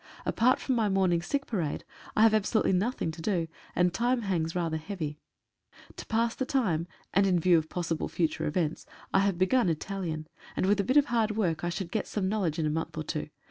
Apart 0.25 0.59
from 0.59 0.73
my 0.73 0.89
morning 0.89 1.21
sick 1.21 1.45
parade 1.45 1.83
I 2.15 2.23
have 2.23 2.33
absolutely 2.33 2.71
nothing 2.73 3.11
to 3.11 3.21
do, 3.21 3.47
and 3.75 3.93
time 3.93 4.23
hangs 4.23 4.55
rather 4.55 4.77
heavy. 4.77 5.19
To 5.97 6.07
pass 6.07 6.33
the 6.33 6.43
time, 6.43 6.87
and 7.13 7.27
in 7.27 7.39
view 7.39 7.59
of 7.59 7.69
possible 7.69 8.07
future 8.07 8.47
events, 8.47 8.87
I 9.13 9.19
have 9.19 9.37
begun 9.37 9.69
Italian, 9.69 10.25
and 10.57 10.65
with 10.65 10.79
a 10.79 10.83
bit 10.83 10.97
of 10.97 11.05
hard 11.05 11.37
work 11.37 11.63
I 11.63 11.69
should 11.69 11.91
get 11.91 12.07
some 12.07 12.27
knowledge 12.27 12.57
in 12.57 12.65
a 12.65 12.71
month 12.71 12.97
or 12.97 13.03
two. 13.03 13.29